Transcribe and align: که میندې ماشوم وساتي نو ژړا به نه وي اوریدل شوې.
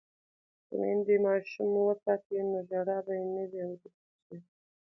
که 0.65 0.73
میندې 0.81 1.15
ماشوم 1.25 1.71
وساتي 1.89 2.35
نو 2.51 2.59
ژړا 2.69 2.97
به 3.05 3.13
نه 3.35 3.43
وي 3.51 3.59
اوریدل 3.65 3.71
شوې. 3.81 4.37